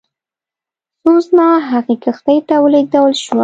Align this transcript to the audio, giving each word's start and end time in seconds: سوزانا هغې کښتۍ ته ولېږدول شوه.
سوزانا 1.03 1.47
هغې 1.69 1.95
کښتۍ 2.03 2.39
ته 2.47 2.55
ولېږدول 2.63 3.11
شوه. 3.23 3.39